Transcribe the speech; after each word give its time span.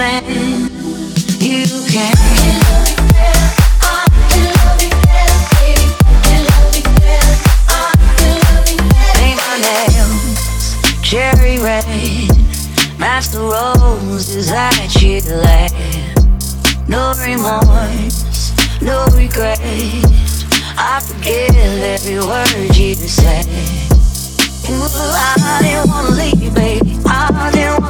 My 0.00 0.18
nails 0.20 0.70
cherry 11.02 11.58
red, 11.58 11.84
match 12.98 13.28
the 13.28 13.40
roses 13.40 14.48
that 14.48 15.02
you 15.02 15.20
left. 15.20 15.74
No 16.88 17.12
remorse, 17.20 18.54
no 18.80 19.04
regret. 19.14 19.60
I 20.78 21.00
forgive 21.04 21.54
every 21.56 22.20
word 22.20 22.74
you 22.74 22.94
say. 22.94 23.42
Ooh, 24.70 24.86
I 25.12 25.58
didn't 25.60 25.90
wanna 25.90 26.10
leave, 26.12 26.54
baby. 26.54 26.96
I 27.04 27.50
didn't 27.52 27.82
wanna 27.82 27.89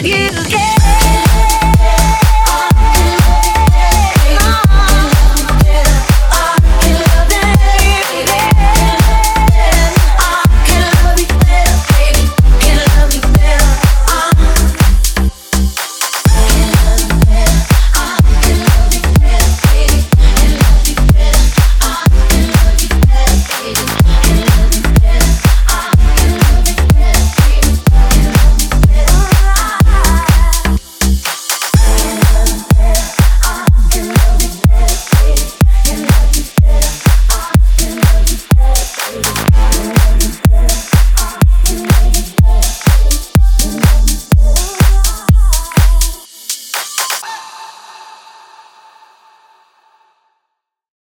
You 0.00 0.30
can. 0.48 0.77